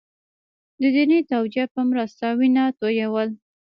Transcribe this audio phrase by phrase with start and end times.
[0.81, 3.29] د دیني توجیه په مرسته وینه تویول.